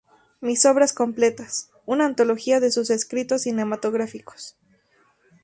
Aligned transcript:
Mis 0.39 0.63
sobras 0.63 0.93
completas", 0.93 1.69
una 1.85 2.07
antología 2.07 2.59
de 2.59 2.71
sus 2.71 2.89
escritos 2.89 3.43
cinematográficos. 3.43 4.57